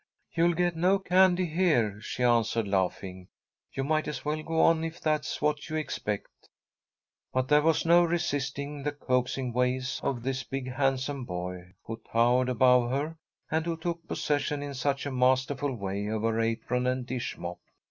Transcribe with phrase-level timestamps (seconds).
[0.33, 3.27] "You'll get no candy here," she answered, laughing.
[3.71, 6.49] "You might as well go on if that's what you expect."
[7.31, 12.49] But there was no resisting the coaxing ways of this big handsome boy, who towered
[12.49, 13.15] above her,
[13.51, 17.59] and who took possession in such a masterful way of her apron and dish mop.